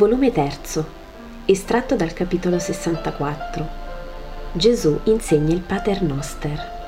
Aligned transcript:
Volume 0.00 0.32
3, 0.32 0.86
estratto 1.44 1.94
dal 1.94 2.14
capitolo 2.14 2.58
64. 2.58 3.68
Gesù 4.52 4.98
insegna 5.04 5.52
il 5.52 5.60
Pater 5.60 6.00
Noster. 6.00 6.78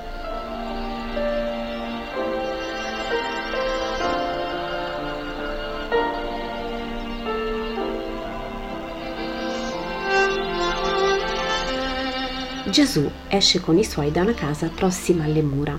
Gesù 12.71 13.11
esce 13.29 13.61
con 13.61 13.77
i 13.77 13.85
suoi 13.85 14.11
da 14.11 14.23
una 14.23 14.33
casa 14.33 14.71
prossima 14.75 15.25
alle 15.25 15.43
mura. 15.43 15.79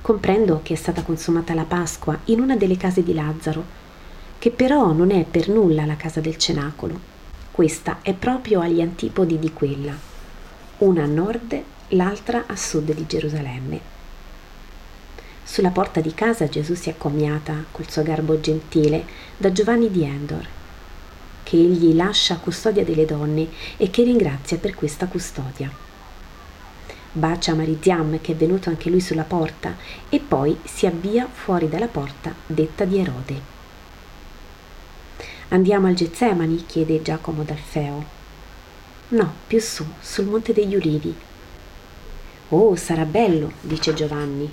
Comprendo 0.00 0.62
che 0.64 0.72
è 0.74 0.76
stata 0.76 1.04
consumata 1.04 1.54
la 1.54 1.62
Pasqua 1.62 2.18
in 2.24 2.40
una 2.40 2.56
delle 2.56 2.76
case 2.76 3.04
di 3.04 3.14
Lazzaro, 3.14 3.84
che 4.38 4.50
però 4.50 4.92
non 4.92 5.10
è 5.10 5.24
per 5.24 5.48
nulla 5.48 5.86
la 5.86 5.96
casa 5.96 6.20
del 6.20 6.36
cenacolo. 6.36 7.14
Questa 7.50 7.98
è 8.02 8.12
proprio 8.12 8.60
agli 8.60 8.80
antipodi 8.80 9.38
di 9.38 9.52
quella, 9.52 9.94
una 10.78 11.02
a 11.04 11.06
nord, 11.06 11.60
l'altra 11.88 12.44
a 12.46 12.56
sud 12.56 12.92
di 12.92 13.06
Gerusalemme. 13.06 13.80
Sulla 15.42 15.70
porta 15.70 16.00
di 16.00 16.12
casa 16.12 16.48
Gesù 16.48 16.74
si 16.74 16.90
accomiata 16.90 17.64
col 17.70 17.88
suo 17.88 18.02
garbo 18.02 18.40
gentile 18.40 19.04
da 19.36 19.52
Giovanni 19.52 19.90
di 19.90 20.02
Endor 20.02 20.48
che 21.46 21.56
egli 21.56 21.94
lascia 21.94 22.34
a 22.34 22.38
custodia 22.38 22.82
delle 22.82 23.04
donne 23.04 23.46
e 23.76 23.88
che 23.88 24.02
ringrazia 24.02 24.56
per 24.56 24.74
questa 24.74 25.06
custodia. 25.06 25.70
Bacia 27.12 27.54
Mariziam 27.54 28.20
che 28.20 28.32
è 28.32 28.34
venuto 28.34 28.68
anche 28.68 28.90
lui 28.90 29.00
sulla 29.00 29.22
porta 29.22 29.76
e 30.08 30.18
poi 30.18 30.58
si 30.64 30.86
avvia 30.86 31.28
fuori 31.32 31.68
dalla 31.68 31.86
porta 31.86 32.34
detta 32.44 32.84
di 32.84 32.98
Erode. 32.98 33.55
Andiamo 35.48 35.86
al 35.86 35.94
Getsemani? 35.94 36.64
chiede 36.66 37.02
Giacomo 37.02 37.44
d'Alfeo. 37.44 38.04
No, 39.08 39.32
più 39.46 39.60
su, 39.60 39.84
sul 40.00 40.24
Monte 40.24 40.52
degli 40.52 40.74
Ulivi. 40.74 41.14
Oh, 42.48 42.74
sarà 42.74 43.04
bello, 43.04 43.52
dice 43.60 43.94
Giovanni. 43.94 44.50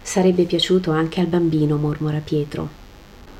Sarebbe 0.00 0.44
piaciuto 0.44 0.92
anche 0.92 1.20
al 1.20 1.26
bambino, 1.26 1.76
mormora 1.76 2.18
Pietro. 2.18 2.80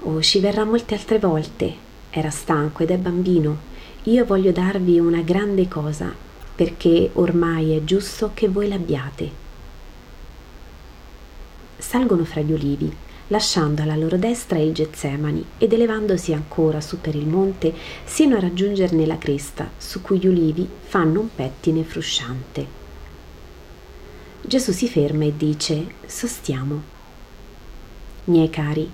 Oh, 0.00 0.20
ci 0.20 0.40
verrà 0.40 0.64
molte 0.64 0.94
altre 0.94 1.20
volte, 1.20 1.74
era 2.10 2.30
stanco 2.30 2.82
ed 2.82 2.90
è 2.90 2.96
bambino. 2.96 3.70
Io 4.04 4.24
voglio 4.24 4.50
darvi 4.50 4.98
una 4.98 5.20
grande 5.20 5.68
cosa, 5.68 6.12
perché 6.54 7.10
ormai 7.12 7.76
è 7.76 7.84
giusto 7.84 8.32
che 8.34 8.48
voi 8.48 8.66
l'abbiate. 8.66 9.30
Salgono 11.78 12.24
fra 12.24 12.40
gli 12.40 12.52
ulivi, 12.52 12.92
lasciando 13.28 13.82
alla 13.82 13.96
loro 13.96 14.16
destra 14.16 14.58
il 14.58 14.72
Getsemani 14.72 15.44
ed 15.58 15.72
elevandosi 15.72 16.32
ancora 16.32 16.80
su 16.80 17.00
per 17.00 17.14
il 17.14 17.26
monte 17.26 17.74
sino 18.04 18.36
a 18.36 18.40
raggiungerne 18.40 19.06
la 19.06 19.18
cresta, 19.18 19.70
su 19.76 20.02
cui 20.02 20.18
gli 20.18 20.26
ulivi 20.26 20.68
fanno 20.80 21.20
un 21.20 21.28
pettine 21.34 21.82
frusciante. 21.82 22.80
Gesù 24.44 24.72
si 24.72 24.88
ferma 24.88 25.24
e 25.24 25.36
dice, 25.36 25.86
sostiamo. 26.04 26.82
Miei 28.24 28.50
cari, 28.50 28.90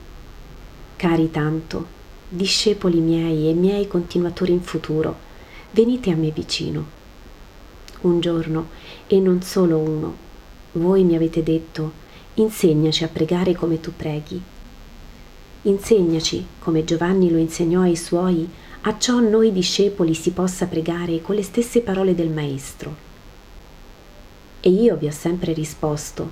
cari 0.97 1.31
tanto, 1.31 1.87
discepoli 2.29 3.01
miei 3.01 3.49
e 3.49 3.55
miei 3.55 3.89
continuatori 3.89 4.53
in 4.53 4.63
futuro, 4.63 5.17
venite 5.71 6.11
a 6.11 6.17
me 6.17 6.31
vicino. 6.31 6.97
Un 8.03 8.21
giorno, 8.21 8.69
e 9.07 9.19
non 9.21 9.43
solo 9.43 9.79
uno, 9.79 10.17
voi 10.73 11.03
mi 11.03 11.15
avete 11.17 11.43
detto, 11.43 12.07
insegnaci 12.43 13.05
a 13.05 13.09
pregare 13.09 13.55
come 13.55 13.81
tu 13.81 13.93
preghi. 13.95 14.41
Insegnaci, 15.63 16.47
come 16.61 16.85
Giovanni 16.85 17.31
lo 17.31 17.37
insegnò 17.37 17.83
ai 17.83 17.97
suoi, 17.97 18.49
a 18.83 18.97
ciò 18.97 19.19
noi 19.19 19.53
discepoli 19.53 20.15
si 20.15 20.31
possa 20.31 20.67
pregare 20.67 21.21
con 21.21 21.35
le 21.35 21.43
stesse 21.43 21.81
parole 21.81 22.15
del 22.15 22.31
Maestro. 22.31 23.07
E 24.61 24.71
io 24.71 24.97
vi 24.97 25.07
ho 25.07 25.13
sempre 25.13 25.53
risposto, 25.53 26.31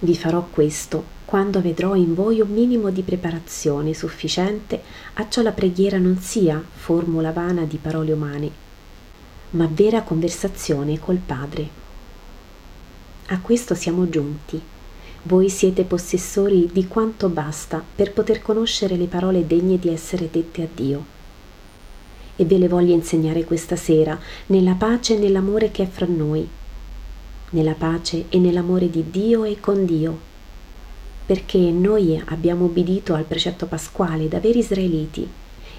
vi 0.00 0.16
farò 0.16 0.46
questo 0.50 1.14
quando 1.26 1.60
vedrò 1.60 1.94
in 1.94 2.14
voi 2.14 2.40
un 2.40 2.48
minimo 2.48 2.90
di 2.90 3.02
preparazione 3.02 3.92
sufficiente 3.94 4.82
a 5.14 5.28
ciò 5.28 5.42
la 5.42 5.52
preghiera 5.52 5.98
non 5.98 6.18
sia 6.18 6.62
formula 6.72 7.32
vana 7.32 7.64
di 7.64 7.78
parole 7.78 8.12
umane, 8.12 8.50
ma 9.50 9.68
vera 9.70 10.02
conversazione 10.02 10.98
col 10.98 11.16
Padre. 11.16 11.84
A 13.26 13.40
questo 13.40 13.74
siamo 13.74 14.08
giunti. 14.08 14.74
Voi 15.26 15.50
siete 15.50 15.82
possessori 15.82 16.70
di 16.72 16.86
quanto 16.86 17.28
basta 17.28 17.82
per 17.96 18.12
poter 18.12 18.40
conoscere 18.40 18.94
le 18.94 19.06
parole 19.06 19.44
degne 19.44 19.76
di 19.76 19.88
essere 19.88 20.28
dette 20.30 20.62
a 20.62 20.68
Dio. 20.72 21.04
E 22.36 22.44
ve 22.44 22.58
le 22.58 22.68
voglio 22.68 22.94
insegnare 22.94 23.42
questa 23.42 23.74
sera, 23.74 24.16
nella 24.46 24.74
pace 24.74 25.16
e 25.16 25.18
nell'amore 25.18 25.72
che 25.72 25.82
è 25.82 25.86
fra 25.88 26.06
noi, 26.06 26.48
nella 27.50 27.72
pace 27.72 28.26
e 28.28 28.38
nell'amore 28.38 28.88
di 28.88 29.10
Dio 29.10 29.42
e 29.42 29.58
con 29.58 29.84
Dio, 29.84 30.16
perché 31.26 31.58
noi 31.58 32.22
abbiamo 32.26 32.66
obbedito 32.66 33.14
al 33.14 33.24
precetto 33.24 33.66
pasquale 33.66 34.28
da 34.28 34.38
veri 34.38 34.60
israeliti 34.60 35.28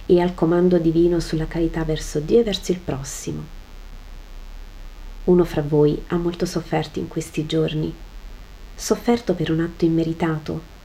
e 0.07 0.19
al 0.19 0.34
comando 0.34 0.78
divino 0.78 1.22
sulla 1.22 1.47
carità 1.47 1.86
verso 1.86 2.19
Dio 2.19 2.40
e 2.40 2.44
verso 2.44 2.74
il 2.74 2.80
prossimo. 2.80 3.44
Uno 5.24 5.46
fra 5.46 5.62
voi 5.62 6.03
ha 6.07 6.18
molto 6.18 6.46
sofferto 6.46 7.00
in 7.00 7.07
questi 7.07 7.46
giorni, 7.46 7.94
sofferto 8.80 9.34
per 9.34 9.50
un 9.50 9.60
atto 9.60 9.86
immeritato 9.86 10.76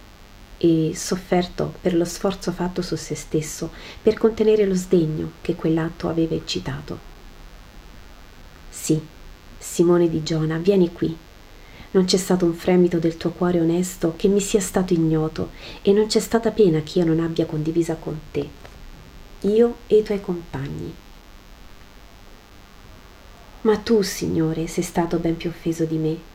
e 0.56 0.92
sofferto 0.94 1.74
per 1.78 1.94
lo 1.94 2.06
sforzo 2.06 2.50
fatto 2.50 2.80
su 2.80 2.96
se 2.96 3.14
stesso 3.14 3.70
per 4.02 4.16
contenere 4.16 4.64
lo 4.64 4.74
sdegno 4.74 5.32
che 5.42 5.54
quell'atto 5.54 6.08
aveva 6.08 6.34
eccitato. 6.34 7.10
Sì, 8.70 8.98
Simone 9.58 10.08
di 10.08 10.22
Giona, 10.22 10.56
vieni 10.56 10.90
qui. 10.90 11.14
Non 11.90 12.06
c'è 12.06 12.16
stato 12.16 12.46
un 12.46 12.54
fremito 12.54 12.98
del 12.98 13.18
tuo 13.18 13.30
cuore 13.30 13.60
onesto 13.60 14.14
che 14.16 14.28
mi 14.28 14.40
sia 14.40 14.60
stato 14.60 14.94
ignoto 14.94 15.50
e 15.82 15.92
non 15.92 16.06
c'è 16.06 16.20
stata 16.20 16.50
pena 16.50 16.80
che 16.80 17.00
io 17.00 17.04
non 17.04 17.20
abbia 17.20 17.44
condivisa 17.44 17.96
con 17.96 18.18
te, 18.30 18.48
io 19.40 19.76
e 19.86 19.98
i 19.98 20.02
tuoi 20.02 20.20
compagni. 20.22 20.94
Ma 23.60 23.76
tu, 23.76 24.00
Signore, 24.00 24.66
sei 24.66 24.82
stato 24.82 25.18
ben 25.18 25.36
più 25.36 25.50
offeso 25.50 25.84
di 25.84 25.96
me 25.96 26.30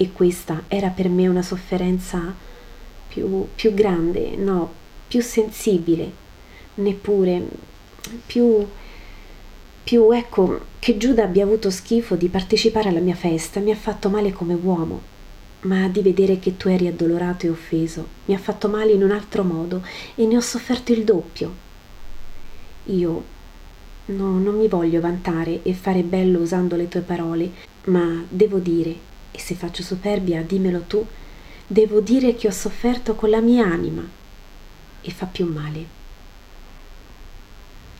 e 0.00 0.12
questa 0.12 0.62
era 0.68 0.90
per 0.90 1.08
me 1.08 1.26
una 1.26 1.42
sofferenza 1.42 2.32
più, 3.08 3.48
più 3.52 3.74
grande, 3.74 4.36
no, 4.36 4.72
più 5.08 5.20
sensibile, 5.20 6.08
neppure 6.74 7.42
più 8.24 8.64
più 9.82 10.12
ecco 10.12 10.60
che 10.78 10.98
Giuda 10.98 11.24
abbia 11.24 11.44
avuto 11.44 11.70
schifo 11.70 12.14
di 12.14 12.28
partecipare 12.28 12.90
alla 12.90 13.00
mia 13.00 13.14
festa 13.16 13.58
mi 13.58 13.72
ha 13.72 13.74
fatto 13.74 14.08
male 14.08 14.32
come 14.32 14.54
uomo, 14.54 15.00
ma 15.62 15.88
di 15.88 16.00
vedere 16.00 16.38
che 16.38 16.56
tu 16.56 16.68
eri 16.68 16.86
addolorato 16.86 17.46
e 17.46 17.48
offeso 17.48 18.06
mi 18.26 18.34
ha 18.34 18.38
fatto 18.38 18.68
male 18.68 18.92
in 18.92 19.02
un 19.02 19.10
altro 19.10 19.42
modo 19.42 19.82
e 20.14 20.26
ne 20.26 20.36
ho 20.36 20.40
sofferto 20.40 20.92
il 20.92 21.02
doppio. 21.02 21.52
Io 22.84 23.24
no, 24.04 24.38
non 24.38 24.58
mi 24.58 24.68
voglio 24.68 25.00
vantare 25.00 25.62
e 25.62 25.72
fare 25.72 26.02
bello 26.02 26.38
usando 26.38 26.76
le 26.76 26.88
tue 26.88 27.00
parole, 27.00 27.50
ma 27.86 28.24
devo 28.28 28.58
dire, 28.58 28.94
e 29.30 29.38
se 29.38 29.54
faccio 29.54 29.82
superbia 29.82 30.42
dimmelo 30.42 30.82
tu, 30.86 31.06
devo 31.66 32.00
dire 32.00 32.34
che 32.34 32.48
ho 32.48 32.52
sofferto 32.52 33.14
con 33.14 33.30
la 33.30 33.40
mia 33.40 33.64
anima 33.64 34.02
e 35.00 35.10
fa 35.10 35.26
più 35.26 35.46
male. 35.50 35.96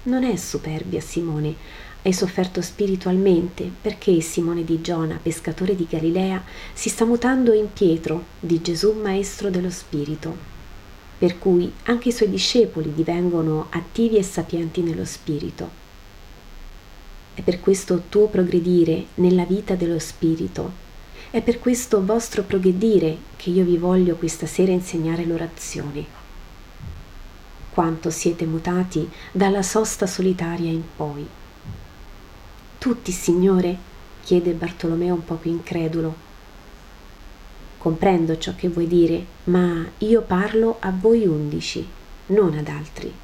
Non 0.05 0.25
è 0.25 0.37
superbia, 0.37 1.01
Simone. 1.01 1.55
Hai 2.01 2.13
sofferto 2.13 2.63
spiritualmente 2.63 3.71
perché 3.81 4.21
Simone 4.21 4.65
di 4.65 4.81
Giona, 4.81 5.19
pescatore 5.21 5.77
di 5.77 5.87
Galilea, 5.89 6.43
si 6.73 6.89
sta 6.89 7.05
mutando 7.05 7.53
in 7.53 7.73
Pietro, 7.73 8.25
di 8.41 8.63
Gesù 8.63 8.93
Maestro 8.93 9.51
dello 9.51 9.71
Spirito. 9.71 10.57
Per 11.19 11.39
cui 11.39 11.71
anche 11.85 12.09
i 12.09 12.13
suoi 12.13 12.31
discepoli 12.31 12.95
divengono 12.95 13.67
attivi 13.71 14.17
e 14.17 14.23
sapienti 14.23 14.81
nello 14.81 15.05
Spirito. 15.05 15.69
È 17.35 17.43
per 17.43 17.61
questo 17.61 18.05
tuo 18.09 18.29
progredire 18.29 19.07
nella 19.17 19.45
vita 19.45 19.75
dello 19.75 19.99
Spirito. 19.99 20.87
È 21.31 21.43
per 21.43 21.59
questo 21.59 22.05
vostro 22.05 22.43
progredire 22.43 23.17
che 23.37 23.51
io 23.51 23.65
vi 23.65 23.77
voglio 23.77 24.17
questa 24.17 24.47
sera 24.47 24.73
insegnare 24.73 25.25
l'orazione 25.25 26.19
quanto 27.79 28.11
siete 28.11 28.45
mutati 28.45 29.09
dalla 29.31 29.63
sosta 29.63 30.09
solitaria 30.09 30.69
in 30.69 30.83
poi. 30.97 31.25
Tutti, 32.77 33.13
Signore? 33.13 33.79
chiede 34.25 34.51
Bartolomeo 34.51 35.15
un 35.15 35.25
poco 35.25 35.47
incredulo. 35.47 36.13
Comprendo 37.79 38.37
ciò 38.37 38.55
che 38.57 38.69
vuoi 38.69 38.89
dire, 38.89 39.25
ma 39.45 39.87
io 39.99 40.23
parlo 40.23 40.79
a 40.81 40.91
voi 40.91 41.25
undici, 41.25 41.87
non 42.27 42.59
ad 42.59 42.67
altri. 42.67 43.15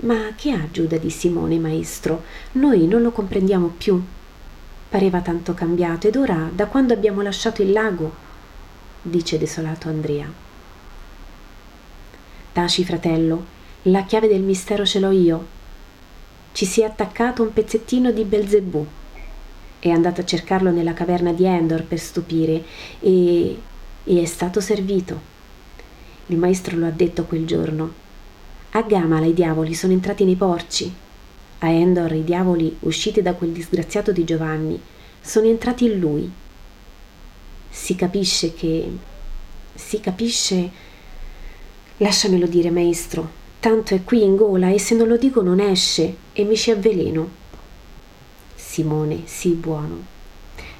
Ma 0.00 0.34
che 0.36 0.50
ha 0.50 0.70
Giuda 0.70 0.98
di 0.98 1.08
Simone, 1.08 1.58
maestro? 1.58 2.24
Noi 2.52 2.86
non 2.86 3.00
lo 3.00 3.10
comprendiamo 3.10 3.68
più. 3.68 4.04
Pareva 4.88 5.20
tanto 5.20 5.54
cambiato 5.54 6.08
ed 6.08 6.16
ora, 6.16 6.48
da 6.52 6.66
quando 6.66 6.94
abbiamo 6.94 7.20
lasciato 7.20 7.62
il 7.62 7.72
lago, 7.72 8.14
dice 9.02 9.38
desolato 9.38 9.88
Andrea 9.88 10.46
Taci, 12.58 12.84
fratello, 12.84 13.44
la 13.82 14.02
chiave 14.02 14.26
del 14.26 14.42
mistero 14.42 14.84
ce 14.84 14.98
l'ho 14.98 15.12
io. 15.12 15.46
Ci 16.50 16.64
si 16.64 16.80
è 16.80 16.84
attaccato 16.84 17.40
un 17.42 17.52
pezzettino 17.52 18.10
di 18.10 18.24
Belzebù. 18.24 18.84
È 19.78 19.88
andato 19.90 20.22
a 20.22 20.24
cercarlo 20.24 20.72
nella 20.72 20.92
caverna 20.92 21.32
di 21.32 21.44
Endor 21.44 21.84
per 21.84 22.00
stupire 22.00 22.64
e, 22.98 23.60
e 24.02 24.22
è 24.22 24.24
stato 24.24 24.60
servito. 24.60 25.20
Il 26.26 26.38
maestro 26.38 26.76
lo 26.76 26.86
ha 26.86 26.90
detto 26.90 27.26
quel 27.26 27.46
giorno. 27.46 27.92
A 28.70 28.82
Gamala 28.82 29.26
i 29.26 29.34
diavoli 29.34 29.74
sono 29.74 29.92
entrati 29.92 30.24
nei 30.24 30.34
porci. 30.34 30.92
A 31.60 31.68
Endor 31.70 32.12
i 32.12 32.22
diavoli, 32.22 32.76
usciti 32.80 33.20
da 33.20 33.34
quel 33.34 33.50
disgraziato 33.50 34.12
di 34.12 34.22
Giovanni, 34.22 34.80
sono 35.20 35.48
entrati 35.48 35.86
in 35.86 35.98
lui. 35.98 36.30
Si 37.68 37.96
capisce 37.96 38.54
che... 38.54 38.88
si 39.74 39.98
capisce... 39.98 40.70
Lasciamelo 41.96 42.46
dire, 42.46 42.70
maestro, 42.70 43.28
tanto 43.58 43.96
è 43.96 44.04
qui 44.04 44.22
in 44.22 44.36
gola 44.36 44.70
e 44.70 44.78
se 44.78 44.94
non 44.94 45.08
lo 45.08 45.16
dico 45.16 45.42
non 45.42 45.58
esce 45.58 46.14
e 46.32 46.44
mi 46.44 46.56
ci 46.56 46.70
avveleno. 46.70 47.28
Simone, 48.54 49.22
sii 49.24 49.54
buono. 49.54 50.16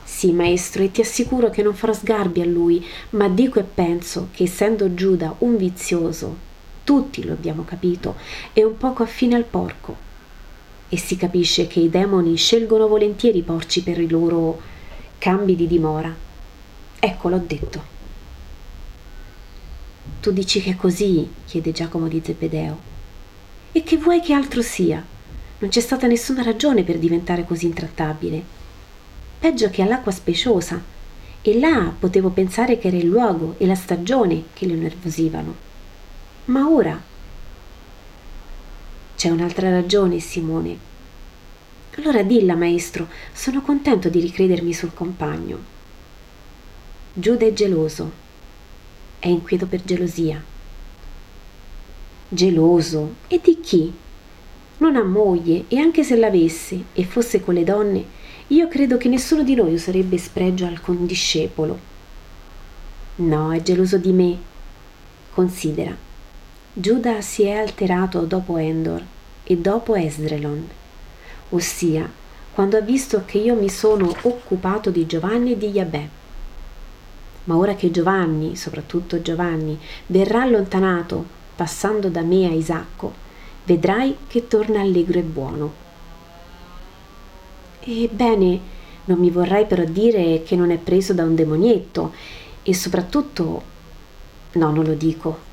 Sì, 0.04 0.30
maestro, 0.30 0.84
e 0.84 0.92
ti 0.92 1.00
assicuro 1.00 1.50
che 1.50 1.62
non 1.62 1.74
farò 1.74 1.92
sgarbi 1.92 2.40
a 2.40 2.46
lui, 2.46 2.86
ma 3.10 3.28
dico 3.28 3.58
e 3.58 3.64
penso 3.64 4.28
che 4.30 4.44
essendo 4.44 4.94
Giuda 4.94 5.34
un 5.38 5.56
vizioso, 5.56 6.36
tutti 6.84 7.24
lo 7.24 7.32
abbiamo 7.32 7.64
capito, 7.64 8.14
è 8.52 8.62
un 8.62 8.76
poco 8.76 9.02
affine 9.02 9.34
al 9.34 9.44
porco 9.44 10.06
e 10.88 10.96
si 10.96 11.16
capisce 11.16 11.66
che 11.66 11.80
i 11.80 11.90
demoni 11.90 12.36
scelgono 12.36 12.88
volentieri 12.88 13.38
i 13.38 13.42
porci 13.42 13.82
per 13.82 14.00
i 14.00 14.08
loro 14.08 14.60
cambi 15.18 15.54
di 15.54 15.66
dimora. 15.66 16.14
Ecco, 16.98 17.28
l'ho 17.28 17.42
detto. 17.44 17.96
Tu 20.20 20.32
dici 20.32 20.60
che 20.60 20.70
è 20.70 20.76
così? 20.76 21.28
chiede 21.44 21.72
Giacomo 21.72 22.08
di 22.08 22.22
Zebedeo. 22.24 22.78
E 23.72 23.82
che 23.82 23.96
vuoi 23.96 24.20
che 24.20 24.32
altro 24.32 24.62
sia? 24.62 25.04
Non 25.58 25.70
c'è 25.70 25.80
stata 25.80 26.06
nessuna 26.06 26.42
ragione 26.42 26.84
per 26.84 26.98
diventare 26.98 27.44
così 27.44 27.66
intrattabile. 27.66 28.42
Peggio 29.38 29.70
che 29.70 29.82
all'acqua 29.82 30.10
speciosa. 30.10 30.82
E 31.42 31.58
là 31.58 31.92
potevo 31.96 32.30
pensare 32.30 32.78
che 32.78 32.88
era 32.88 32.96
il 32.96 33.06
luogo 33.06 33.54
e 33.58 33.66
la 33.66 33.74
stagione 33.74 34.44
che 34.54 34.66
lo 34.66 34.74
nervosivano. 34.74 35.54
Ma 36.46 36.68
ora 36.68 37.00
c'è 39.18 39.30
un'altra 39.30 39.68
ragione, 39.68 40.20
Simone. 40.20 40.78
Allora 41.96 42.22
dilla, 42.22 42.54
maestro, 42.54 43.08
sono 43.32 43.62
contento 43.62 44.08
di 44.08 44.20
ricredermi 44.20 44.72
sul 44.72 44.94
compagno. 44.94 45.58
Giuda 47.14 47.44
è 47.44 47.52
geloso. 47.52 48.12
È 49.18 49.26
inquieto 49.26 49.66
per 49.66 49.82
gelosia. 49.82 50.40
Geloso? 52.28 53.14
E 53.26 53.40
di 53.42 53.58
chi? 53.60 53.92
Non 54.76 54.94
ha 54.94 55.02
moglie 55.02 55.64
e 55.66 55.78
anche 55.78 56.04
se 56.04 56.14
l'avesse 56.14 56.84
e 56.92 57.02
fosse 57.02 57.40
con 57.40 57.54
le 57.54 57.64
donne, 57.64 58.04
io 58.46 58.68
credo 58.68 58.98
che 58.98 59.08
nessuno 59.08 59.42
di 59.42 59.56
noi 59.56 59.74
userebbe 59.74 60.16
spregio 60.16 60.64
al 60.64 60.80
condiscepolo. 60.80 61.76
No, 63.16 63.52
è 63.52 63.60
geloso 63.62 63.98
di 63.98 64.12
me. 64.12 64.38
Considera, 65.32 66.06
Giuda 66.80 67.22
si 67.22 67.42
è 67.42 67.50
alterato 67.50 68.20
dopo 68.20 68.56
Endor 68.56 69.02
e 69.42 69.56
dopo 69.56 69.96
Esdrelon, 69.96 70.68
ossia 71.48 72.08
quando 72.54 72.76
ha 72.76 72.80
visto 72.80 73.24
che 73.26 73.38
io 73.38 73.56
mi 73.56 73.68
sono 73.68 74.14
occupato 74.22 74.90
di 74.90 75.04
Giovanni 75.04 75.50
e 75.50 75.58
di 75.58 75.70
Yabè. 75.70 76.08
Ma 77.42 77.56
ora 77.56 77.74
che 77.74 77.90
Giovanni, 77.90 78.54
soprattutto 78.54 79.20
Giovanni, 79.20 79.76
verrà 80.06 80.42
allontanato 80.42 81.24
passando 81.56 82.10
da 82.10 82.22
me 82.22 82.46
a 82.46 82.52
Isacco, 82.52 83.12
vedrai 83.64 84.16
che 84.28 84.46
torna 84.46 84.80
allegro 84.80 85.18
e 85.18 85.22
buono. 85.22 85.72
Ebbene, 87.80 88.60
non 89.06 89.18
mi 89.18 89.30
vorrai 89.30 89.66
però 89.66 89.82
dire 89.82 90.44
che 90.44 90.54
non 90.54 90.70
è 90.70 90.76
preso 90.76 91.12
da 91.12 91.24
un 91.24 91.34
demonietto 91.34 92.12
e 92.62 92.72
soprattutto... 92.72 93.62
No, 94.52 94.70
non 94.70 94.84
lo 94.84 94.94
dico, 94.94 95.47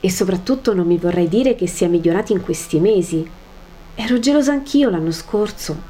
e 0.00 0.10
soprattutto 0.10 0.74
non 0.74 0.86
mi 0.86 0.96
vorrei 0.96 1.28
dire 1.28 1.54
che 1.54 1.66
sia 1.66 1.88
migliorato 1.88 2.32
in 2.32 2.42
questi 2.42 2.80
mesi. 2.80 3.28
Ero 3.94 4.18
gelosa 4.18 4.52
anch'io 4.52 4.88
l'anno 4.88 5.12
scorso. 5.12 5.88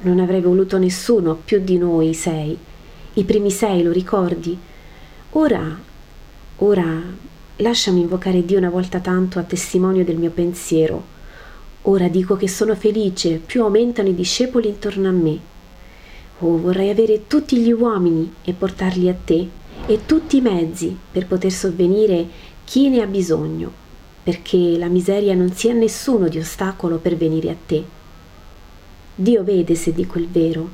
Non 0.00 0.20
avrei 0.20 0.40
voluto 0.40 0.78
nessuno 0.78 1.34
più 1.34 1.60
di 1.60 1.78
noi 1.78 2.12
sei. 2.14 2.56
I 3.14 3.24
primi 3.24 3.50
sei, 3.50 3.82
lo 3.82 3.90
ricordi? 3.90 4.56
Ora, 5.30 5.78
ora, 6.56 7.02
lasciami 7.56 8.00
invocare 8.00 8.44
Dio 8.44 8.58
una 8.58 8.70
volta 8.70 9.00
tanto 9.00 9.38
a 9.38 9.42
testimonio 9.42 10.04
del 10.04 10.16
mio 10.16 10.30
pensiero. 10.30 11.16
Ora 11.82 12.08
dico 12.08 12.36
che 12.36 12.48
sono 12.48 12.74
felice, 12.74 13.40
più 13.44 13.62
aumentano 13.62 14.08
i 14.08 14.14
discepoli 14.14 14.68
intorno 14.68 15.08
a 15.08 15.12
me. 15.12 15.38
Oh, 16.40 16.58
vorrei 16.58 16.90
avere 16.90 17.26
tutti 17.26 17.56
gli 17.56 17.72
uomini 17.72 18.32
e 18.44 18.52
portarli 18.52 19.08
a 19.08 19.16
te 19.24 19.48
e 19.86 20.04
tutti 20.06 20.36
i 20.36 20.40
mezzi 20.40 20.96
per 21.10 21.26
poter 21.26 21.50
sovvenire 21.50 22.26
chi 22.68 22.90
ne 22.90 23.00
ha 23.00 23.06
bisogno, 23.06 23.72
perché 24.22 24.76
la 24.76 24.88
miseria 24.88 25.34
non 25.34 25.54
sia 25.54 25.72
nessuno 25.72 26.28
di 26.28 26.38
ostacolo 26.38 26.98
per 26.98 27.16
venire 27.16 27.48
a 27.48 27.56
te. 27.66 27.82
Dio 29.14 29.42
vede 29.42 29.74
se 29.74 29.94
dico 29.94 30.18
il 30.18 30.28
vero, 30.28 30.68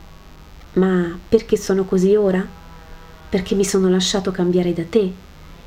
ma 0.73 1.17
perché 1.29 1.57
sono 1.57 1.85
così 1.85 2.17
ora? 2.17 2.45
Perché 3.29 3.55
mi 3.55 3.65
sono 3.65 3.89
lasciato 3.89 4.33
cambiare 4.33 4.73
da 4.73 4.83
te. 4.83 5.09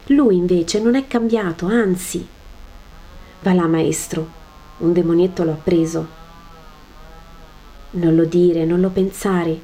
Lui 0.08 0.36
invece 0.36 0.82
non 0.82 0.96
è 0.96 1.08
cambiato, 1.08 1.66
anzi. 1.66 2.28
Va 3.44 3.54
là, 3.54 3.66
maestro, 3.66 4.30
un 4.80 4.92
demonietto 4.92 5.46
l'ho 5.46 5.62
preso. 5.64 6.08
Non 7.92 8.16
lo 8.16 8.26
dire, 8.26 8.66
non 8.66 8.82
lo 8.82 8.90
pensare, 8.90 9.58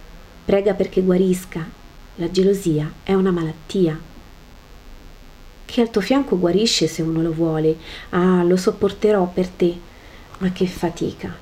prega 0.45 0.73
perché 0.75 1.01
guarisca. 1.01 1.67
La 2.15 2.31
gelosia 2.31 2.89
è 3.03 3.13
una 3.13 3.31
malattia 3.31 4.11
che 5.73 5.81
al 5.81 5.89
tuo 5.89 6.01
fianco 6.01 6.37
guarisce 6.37 6.85
se 6.85 7.01
uno 7.01 7.23
lo 7.23 7.31
vuole. 7.31 7.75
Ah, 8.09 8.43
lo 8.43 8.55
sopporterò 8.55 9.25
per 9.25 9.47
te. 9.47 9.75
Ma 10.37 10.51
che 10.51 10.67
fatica. 10.67 11.35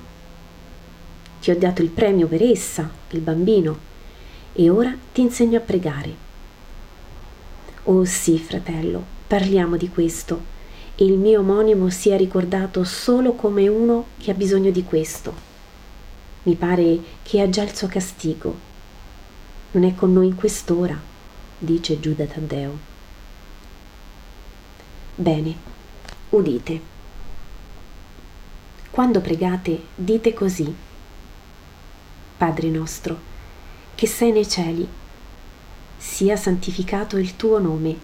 Ti 1.41 1.51
ho 1.51 1.57
dato 1.57 1.81
il 1.81 1.89
premio 1.89 2.27
per 2.27 2.41
essa, 2.41 2.89
il 3.09 3.19
bambino, 3.19 3.77
e 4.53 4.69
ora 4.69 4.95
ti 5.11 5.19
insegno 5.19 5.57
a 5.57 5.61
pregare. 5.61 6.15
Oh 7.83 8.05
sì, 8.05 8.39
fratello, 8.39 9.03
parliamo 9.27 9.75
di 9.75 9.89
questo, 9.89 10.41
e 10.95 11.03
il 11.03 11.17
mio 11.17 11.41
omonimo 11.41 11.89
sia 11.89 12.15
ricordato 12.15 12.85
solo 12.85 13.33
come 13.33 13.67
uno 13.67 14.05
che 14.17 14.31
ha 14.31 14.33
bisogno 14.33 14.71
di 14.71 14.85
questo. 14.85 15.33
Mi 16.43 16.55
pare 16.55 16.99
che 17.21 17.41
ha 17.41 17.49
già 17.49 17.63
il 17.63 17.75
suo 17.75 17.87
castigo. 17.87 18.55
Non 19.71 19.83
è 19.83 19.93
con 19.93 20.13
noi 20.13 20.27
in 20.27 20.35
quest'ora, 20.35 20.97
dice 21.57 21.99
Giuda 21.99 22.23
Taddeo. 22.23 22.90
Bene, 25.21 25.55
udite. 26.29 26.81
Quando 28.89 29.21
pregate, 29.21 29.83
dite 29.93 30.33
così. 30.33 30.75
Padre 32.37 32.69
nostro, 32.69 33.19
che 33.93 34.07
sei 34.07 34.31
nei 34.31 34.49
cieli, 34.49 34.87
sia 35.95 36.35
santificato 36.35 37.17
il 37.17 37.35
tuo 37.35 37.59
nome. 37.59 37.95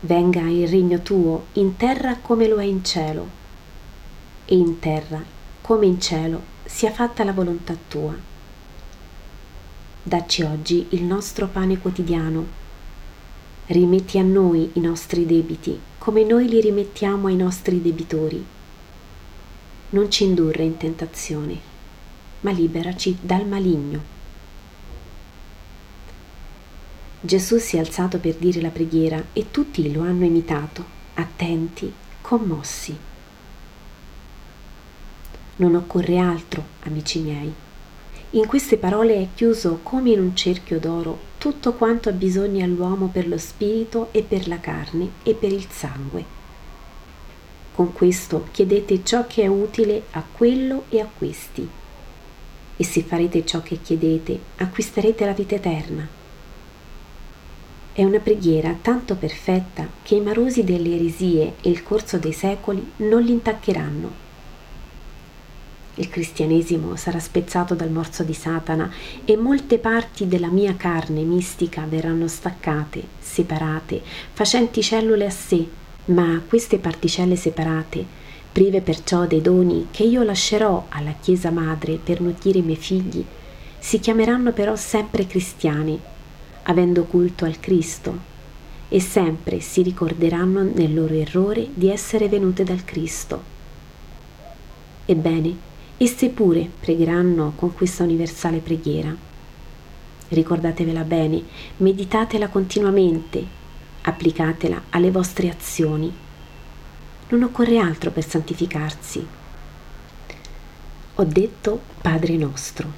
Venga 0.00 0.42
il 0.42 0.68
regno 0.68 1.00
tuo 1.00 1.46
in 1.52 1.74
terra 1.76 2.18
come 2.18 2.46
lo 2.48 2.58
è 2.60 2.64
in 2.64 2.84
cielo, 2.84 3.26
e 4.44 4.54
in 4.54 4.78
terra 4.78 5.24
come 5.62 5.86
in 5.86 5.98
cielo 5.98 6.42
sia 6.64 6.90
fatta 6.90 7.24
la 7.24 7.32
volontà 7.32 7.74
tua. 7.88 8.14
Dacci 10.02 10.42
oggi 10.42 10.88
il 10.90 11.02
nostro 11.02 11.46
pane 11.46 11.78
quotidiano 11.78 12.60
rimetti 13.72 14.18
a 14.18 14.22
noi 14.22 14.70
i 14.74 14.80
nostri 14.80 15.24
debiti, 15.24 15.80
come 15.96 16.24
noi 16.24 16.46
li 16.46 16.60
rimettiamo 16.60 17.28
ai 17.28 17.36
nostri 17.36 17.80
debitori. 17.80 18.44
Non 19.90 20.10
ci 20.10 20.24
indurre 20.24 20.62
in 20.62 20.76
tentazione, 20.76 21.58
ma 22.40 22.50
liberaci 22.50 23.16
dal 23.20 23.46
maligno. 23.46 24.20
Gesù 27.20 27.56
si 27.56 27.76
è 27.76 27.78
alzato 27.78 28.18
per 28.18 28.34
dire 28.34 28.60
la 28.60 28.68
preghiera 28.68 29.24
e 29.32 29.50
tutti 29.50 29.90
lo 29.90 30.02
hanno 30.02 30.24
imitato, 30.24 30.84
attenti, 31.14 31.90
commossi. 32.20 32.94
Non 35.56 35.74
occorre 35.74 36.18
altro, 36.18 36.64
amici 36.80 37.20
miei. 37.20 37.52
In 38.30 38.46
queste 38.46 38.76
parole 38.76 39.14
è 39.14 39.28
chiuso 39.34 39.80
come 39.82 40.10
in 40.10 40.20
un 40.20 40.36
cerchio 40.36 40.78
d'oro 40.78 41.30
tutto 41.42 41.72
quanto 41.72 42.08
ha 42.08 42.12
bisogno 42.12 42.64
all'uomo 42.64 43.08
per 43.08 43.26
lo 43.26 43.36
spirito 43.36 44.10
e 44.12 44.22
per 44.22 44.46
la 44.46 44.60
carne 44.60 45.10
e 45.24 45.34
per 45.34 45.50
il 45.50 45.66
sangue. 45.68 46.24
Con 47.74 47.92
questo 47.92 48.46
chiedete 48.52 49.02
ciò 49.02 49.26
che 49.26 49.42
è 49.42 49.48
utile 49.48 50.04
a 50.12 50.22
quello 50.22 50.84
e 50.88 51.00
a 51.00 51.08
questi. 51.18 51.68
E 52.76 52.84
se 52.84 53.02
farete 53.02 53.44
ciò 53.44 53.60
che 53.60 53.80
chiedete, 53.82 54.38
acquisterete 54.58 55.24
la 55.24 55.32
vita 55.32 55.56
eterna. 55.56 56.06
È 57.92 58.04
una 58.04 58.20
preghiera 58.20 58.76
tanto 58.80 59.16
perfetta 59.16 59.88
che 60.04 60.14
i 60.14 60.20
marosi 60.20 60.62
delle 60.62 60.94
eresie 60.94 61.54
e 61.60 61.70
il 61.70 61.82
corso 61.82 62.18
dei 62.18 62.32
secoli 62.32 62.92
non 62.98 63.20
li 63.20 63.32
intaccheranno. 63.32 64.10
Il 65.96 66.08
cristianesimo 66.08 66.96
sarà 66.96 67.18
spezzato 67.18 67.74
dal 67.74 67.90
morso 67.90 68.22
di 68.22 68.32
Satana 68.32 68.90
e 69.26 69.36
molte 69.36 69.76
parti 69.76 70.26
della 70.26 70.48
mia 70.48 70.74
carne 70.74 71.22
mistica 71.22 71.84
verranno 71.86 72.28
staccate, 72.28 73.02
separate, 73.18 74.00
facenti 74.32 74.82
cellule 74.82 75.26
a 75.26 75.30
sé, 75.30 75.66
ma 76.06 76.40
queste 76.48 76.78
particelle 76.78 77.36
separate, 77.36 78.04
prive 78.50 78.80
perciò 78.80 79.26
dei 79.26 79.42
doni 79.42 79.88
che 79.90 80.04
io 80.04 80.22
lascerò 80.22 80.86
alla 80.88 81.14
Chiesa 81.20 81.50
Madre 81.50 81.98
per 82.02 82.22
nutrire 82.22 82.60
i 82.60 82.62
miei 82.62 82.76
figli, 82.76 83.24
si 83.78 84.00
chiameranno 84.00 84.52
però 84.52 84.74
sempre 84.76 85.26
cristiani, 85.26 86.00
avendo 86.64 87.04
culto 87.04 87.44
al 87.44 87.60
Cristo, 87.60 88.30
e 88.88 88.98
sempre 88.98 89.60
si 89.60 89.82
ricorderanno 89.82 90.62
nel 90.62 90.94
loro 90.94 91.14
errore 91.14 91.68
di 91.74 91.90
essere 91.90 92.28
venute 92.28 92.64
dal 92.64 92.84
Cristo. 92.84 93.42
Ebbene, 95.04 95.70
esse 96.02 96.30
pure 96.30 96.68
pregheranno 96.80 97.52
con 97.54 97.74
questa 97.74 98.02
universale 98.02 98.58
preghiera. 98.58 99.14
Ricordatevela 100.28 101.04
bene, 101.04 101.44
meditatela 101.76 102.48
continuamente, 102.48 103.46
applicatela 104.02 104.82
alle 104.90 105.12
vostre 105.12 105.48
azioni. 105.48 106.12
Non 107.28 107.42
occorre 107.44 107.78
altro 107.78 108.10
per 108.10 108.26
santificarsi. 108.26 109.24
Ho 111.14 111.24
detto 111.24 111.80
Padre 112.00 112.36
nostro. 112.36 112.90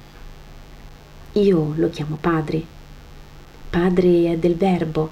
Io 1.33 1.73
lo 1.75 1.89
chiamo 1.91 2.17
Padre. 2.19 2.63
Padre 3.69 4.31
è 4.31 4.37
del 4.37 4.55
Verbo, 4.55 5.11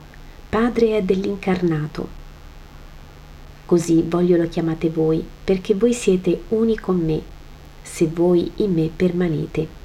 Padre 0.49 0.97
è 0.97 1.03
dell'incarnato. 1.03 2.21
Così 3.65 4.01
voglio 4.01 4.37
lo 4.37 4.49
chiamate 4.49 4.89
voi, 4.89 5.23
perché 5.43 5.75
voi 5.75 5.93
siete 5.93 6.43
uni 6.49 6.75
con 6.75 6.97
me 6.99 7.32
se 7.83 8.07
voi 8.07 8.51
in 8.55 8.73
me 8.73 8.89
permanete. 8.93 9.81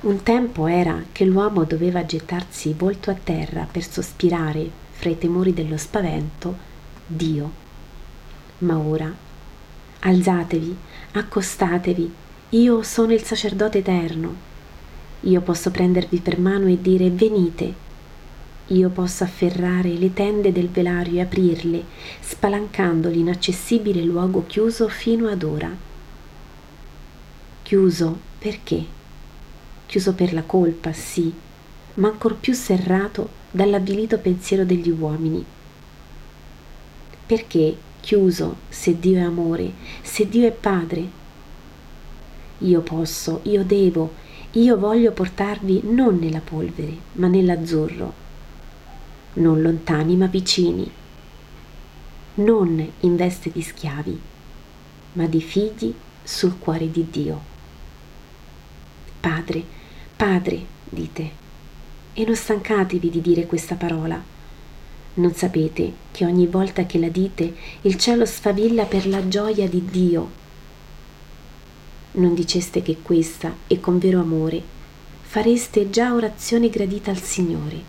Un 0.00 0.22
tempo 0.22 0.66
era 0.66 1.02
che 1.12 1.24
l'uomo 1.24 1.64
doveva 1.64 2.04
gettarsi 2.04 2.74
volto 2.76 3.10
a 3.10 3.14
terra 3.14 3.66
per 3.70 3.88
sospirare, 3.88 4.68
fra 4.90 5.08
i 5.08 5.16
temori 5.16 5.54
dello 5.54 5.76
spavento, 5.76 6.56
Dio. 7.06 7.62
Ma 8.58 8.76
ora, 8.76 9.10
alzatevi, 10.00 10.76
accostatevi, 11.12 12.12
io 12.50 12.82
sono 12.82 13.12
il 13.12 13.22
sacerdote 13.22 13.78
eterno. 13.78 14.52
Io 15.20 15.40
posso 15.40 15.70
prendervi 15.70 16.18
per 16.18 16.38
mano 16.38 16.66
e 16.66 16.80
dire 16.80 17.08
venite. 17.08 17.72
Io 18.68 18.90
posso 18.90 19.24
afferrare 19.24 19.90
le 19.90 20.12
tende 20.12 20.52
del 20.52 20.68
velario 20.68 21.18
e 21.18 21.22
aprirle, 21.22 21.84
spalancando 22.20 23.08
l'inaccessibile 23.08 24.02
luogo 24.02 24.44
chiuso 24.46 24.88
fino 24.88 25.28
ad 25.28 25.42
ora 25.42 25.92
Chiuso 27.64 28.18
perché? 28.38 28.84
Chiuso 29.86 30.12
per 30.12 30.34
la 30.34 30.42
colpa, 30.42 30.92
sì, 30.92 31.32
ma 31.94 32.08
ancor 32.08 32.36
più 32.36 32.52
serrato 32.52 33.26
dall'avvilito 33.50 34.18
pensiero 34.18 34.66
degli 34.66 34.90
uomini. 34.90 35.42
Perché 37.24 37.74
chiuso 38.00 38.56
se 38.68 38.98
Dio 39.00 39.16
è 39.16 39.22
amore, 39.22 39.72
se 40.02 40.28
Dio 40.28 40.46
è 40.46 40.52
Padre? 40.52 41.08
Io 42.58 42.82
posso, 42.82 43.40
io 43.44 43.64
devo, 43.64 44.12
io 44.50 44.76
voglio 44.76 45.12
portarvi 45.12 45.84
non 45.84 46.18
nella 46.18 46.42
polvere, 46.44 46.94
ma 47.12 47.28
nell'azzurro, 47.28 48.12
non 49.34 49.62
lontani 49.62 50.16
ma 50.16 50.26
vicini, 50.26 50.90
non 52.34 52.92
in 53.00 53.16
veste 53.16 53.50
di 53.50 53.62
schiavi, 53.62 54.20
ma 55.14 55.26
di 55.26 55.40
figli 55.40 55.94
sul 56.22 56.58
cuore 56.58 56.90
di 56.90 57.06
Dio. 57.10 57.52
Padre, 59.24 59.64
Padre, 60.16 60.66
dite, 60.84 61.30
e 62.12 62.26
non 62.26 62.36
stancatevi 62.36 63.08
di 63.08 63.22
dire 63.22 63.46
questa 63.46 63.74
parola. 63.74 64.22
Non 65.14 65.32
sapete 65.32 65.94
che 66.10 66.26
ogni 66.26 66.46
volta 66.46 66.84
che 66.84 66.98
la 66.98 67.08
dite 67.08 67.54
il 67.80 67.96
cielo 67.96 68.26
sfavilla 68.26 68.84
per 68.84 69.06
la 69.06 69.26
gioia 69.26 69.66
di 69.66 69.82
Dio. 69.82 70.30
Non 72.12 72.34
diceste 72.34 72.82
che 72.82 72.98
questa, 73.00 73.50
e 73.66 73.80
con 73.80 73.98
vero 73.98 74.20
amore, 74.20 74.62
fareste 75.22 75.88
già 75.88 76.12
orazione 76.12 76.68
gradita 76.68 77.10
al 77.10 77.22
Signore. 77.22 77.80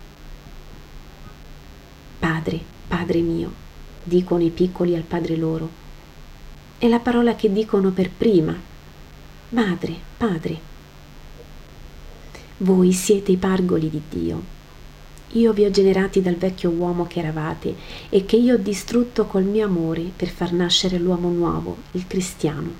Padre, 2.17 2.61
Padre 2.87 3.19
mio, 3.19 3.51
dicono 4.01 4.41
i 4.41 4.51
piccoli 4.51 4.95
al 4.95 5.03
Padre 5.03 5.35
loro. 5.35 5.69
È 6.77 6.87
la 6.87 6.99
parola 6.99 7.35
che 7.35 7.51
dicono 7.51 7.89
per 7.89 8.09
prima. 8.09 8.57
Madre, 9.49 9.95
Padre. 10.15 10.74
Voi 12.59 12.93
siete 12.93 13.33
i 13.33 13.37
pargoli 13.37 13.89
di 13.89 14.01
Dio. 14.07 14.41
Io 15.31 15.51
vi 15.51 15.65
ho 15.65 15.71
generati 15.71 16.21
dal 16.21 16.37
vecchio 16.37 16.69
uomo 16.69 17.05
che 17.05 17.19
eravate 17.19 17.75
e 18.07 18.23
che 18.23 18.37
io 18.37 18.53
ho 18.53 18.57
distrutto 18.57 19.25
col 19.25 19.43
mio 19.43 19.65
amore 19.65 20.03
per 20.15 20.29
far 20.29 20.53
nascere 20.53 20.97
l'uomo 20.97 21.27
nuovo, 21.27 21.75
il 21.91 22.07
cristiano. 22.07 22.71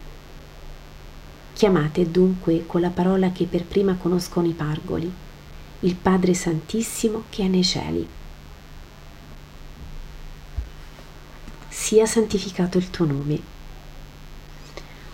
Chiamate 1.51 2.09
dunque 2.09 2.63
con 2.65 2.79
la 2.79 2.89
parola 2.89 3.33
che 3.33 3.47
per 3.47 3.65
prima 3.65 3.95
conoscono 3.95 4.47
i 4.47 4.53
pargoli, 4.53 5.11
il 5.81 5.95
Padre 5.95 6.33
Santissimo 6.33 7.23
che 7.29 7.43
è 7.43 7.47
nei 7.47 7.63
cieli. 7.65 8.07
Sia 11.67 12.05
santificato 12.05 12.77
il 12.77 12.89
tuo 12.89 13.05
nome. 13.05 13.39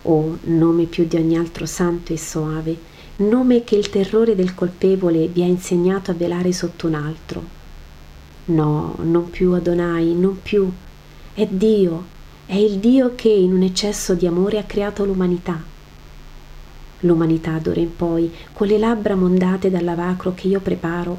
O 0.04 0.38
nome 0.44 0.86
più 0.86 1.08
di 1.08 1.16
ogni 1.16 1.36
altro 1.36 1.66
santo 1.66 2.14
e 2.14 2.18
soave, 2.18 2.90
nome 3.22 3.64
che 3.64 3.76
il 3.76 3.90
terrore 3.90 4.36
del 4.36 4.54
colpevole 4.54 5.28
vi 5.28 5.44
ha 5.44 5.46
insegnato 5.46 6.12
a 6.12 6.14
velare 6.14 6.52
sotto 6.52 6.88
un 6.88 6.96
altro. 6.96 7.44
No, 8.46 8.96
non 9.02 9.30
più 9.30 9.54
Adonai, 9.54 10.14
non 10.14 10.42
più. 10.42 10.70
È 11.34 11.46
Dio, 11.46 12.06
è 12.46 12.56
il 12.56 12.80
Dio 12.80 13.14
che 13.16 13.30
in 13.30 13.54
un 13.54 13.62
eccesso 13.62 14.14
di 14.14 14.28
amore 14.28 14.58
ha 14.58 14.64
creato 14.64 15.06
l'umanità. 15.06 15.62
L'umanità 17.02 17.58
d'ora 17.60 17.80
in 17.80 17.96
poi, 17.96 18.32
con 18.54 18.68
le 18.68 18.78
labbra 18.78 19.16
mondate 19.16 19.70
dal 19.70 19.84
lavacro 19.84 20.34
che 20.36 20.48
io 20.48 20.60
preparo, 20.60 21.18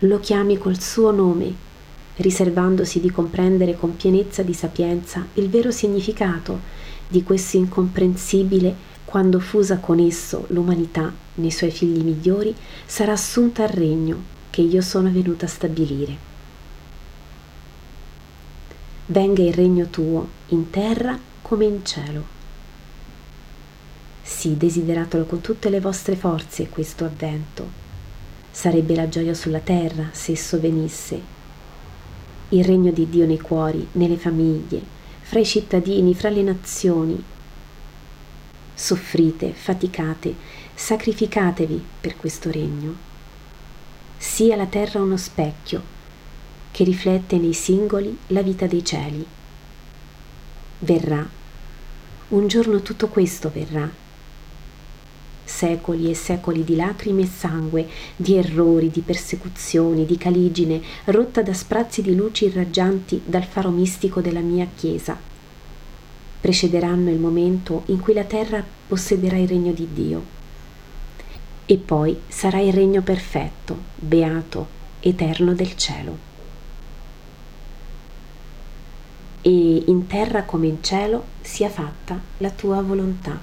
lo 0.00 0.18
chiami 0.18 0.58
col 0.58 0.80
suo 0.80 1.10
nome, 1.10 1.54
riservandosi 2.16 3.00
di 3.00 3.10
comprendere 3.10 3.76
con 3.76 3.96
pienezza 3.96 4.42
di 4.42 4.52
sapienza 4.52 5.24
il 5.34 5.48
vero 5.48 5.70
significato 5.70 6.60
di 7.08 7.22
questo 7.22 7.56
incomprensibile 7.56 8.90
quando 9.04 9.40
fusa 9.40 9.78
con 9.78 9.98
esso 9.98 10.46
l'umanità 10.48 11.12
nei 11.34 11.50
suoi 11.50 11.70
figli 11.70 12.02
migliori, 12.02 12.54
sarà 12.86 13.12
assunta 13.12 13.64
al 13.64 13.68
regno 13.68 14.22
che 14.50 14.62
io 14.62 14.80
sono 14.80 15.10
venuta 15.10 15.46
a 15.46 15.48
stabilire. 15.48 16.30
Venga 19.06 19.42
il 19.42 19.52
regno 19.52 19.88
tuo 19.88 20.28
in 20.48 20.70
terra 20.70 21.18
come 21.42 21.64
in 21.64 21.84
cielo. 21.84 22.24
Sì, 24.22 24.56
desideratelo 24.56 25.24
con 25.24 25.40
tutte 25.40 25.68
le 25.68 25.80
vostre 25.80 26.16
forze 26.16 26.68
questo 26.68 27.04
avvento. 27.04 27.80
Sarebbe 28.50 28.94
la 28.94 29.08
gioia 29.08 29.34
sulla 29.34 29.58
terra 29.58 30.08
se 30.12 30.32
esso 30.32 30.60
venisse. 30.60 31.20
Il 32.50 32.64
regno 32.64 32.92
di 32.92 33.08
Dio 33.08 33.26
nei 33.26 33.40
cuori, 33.40 33.88
nelle 33.92 34.16
famiglie, 34.16 34.80
fra 35.22 35.40
i 35.40 35.44
cittadini, 35.44 36.14
fra 36.14 36.28
le 36.28 36.42
nazioni, 36.42 37.22
soffrite, 38.82 39.52
faticate, 39.52 40.34
sacrificatevi 40.74 41.84
per 42.00 42.16
questo 42.16 42.50
regno. 42.50 43.10
Sia 44.18 44.56
la 44.56 44.66
terra 44.66 45.00
uno 45.00 45.16
specchio 45.16 45.80
che 46.72 46.82
riflette 46.82 47.38
nei 47.38 47.52
singoli 47.52 48.18
la 48.28 48.42
vita 48.42 48.66
dei 48.66 48.84
cieli. 48.84 49.24
Verrà. 50.80 51.24
Un 52.30 52.46
giorno 52.48 52.82
tutto 52.82 53.06
questo 53.06 53.52
verrà. 53.54 53.88
Secoli 55.44 56.10
e 56.10 56.14
secoli 56.14 56.64
di 56.64 56.74
lacrime 56.74 57.22
e 57.22 57.26
sangue, 57.26 57.88
di 58.16 58.34
errori, 58.34 58.90
di 58.90 59.00
persecuzioni, 59.00 60.04
di 60.04 60.16
caligine, 60.16 60.82
rotta 61.04 61.40
da 61.42 61.54
sprazzi 61.54 62.02
di 62.02 62.16
luci 62.16 62.46
irraggianti 62.46 63.22
dal 63.24 63.44
faro 63.44 63.70
mistico 63.70 64.20
della 64.20 64.40
mia 64.40 64.66
Chiesa 64.74 65.30
precederanno 66.42 67.08
il 67.08 67.20
momento 67.20 67.84
in 67.86 68.00
cui 68.00 68.14
la 68.14 68.24
terra 68.24 68.64
possederà 68.88 69.36
il 69.36 69.46
regno 69.46 69.70
di 69.70 69.88
Dio. 69.92 70.24
E 71.64 71.76
poi 71.76 72.20
sarà 72.26 72.58
il 72.58 72.72
regno 72.72 73.00
perfetto, 73.00 73.78
beato, 73.94 74.66
eterno 74.98 75.54
del 75.54 75.76
cielo. 75.76 76.18
E 79.40 79.84
in 79.86 80.08
terra 80.08 80.42
come 80.42 80.66
in 80.66 80.82
cielo 80.82 81.26
sia 81.42 81.68
fatta 81.68 82.20
la 82.38 82.50
tua 82.50 82.82
volontà. 82.82 83.38